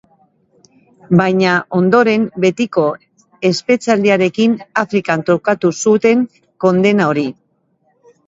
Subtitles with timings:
[1.17, 2.85] Baina, ondoren, betiko
[3.51, 6.23] espetxealdiarekin Afrikan trukatu zuten
[6.65, 7.27] kondena hori.